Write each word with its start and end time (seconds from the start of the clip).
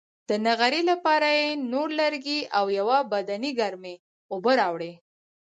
د 0.29 0.31
نغري 0.45 0.81
لپاره 0.91 1.27
یې 1.39 1.49
نور 1.71 1.87
لرګي 1.99 2.39
او 2.57 2.65
یوه 2.79 2.97
بدنۍ 3.11 3.51
ګرمې 3.59 3.95
اوبه 4.31 4.51
راوړې. 4.61 4.93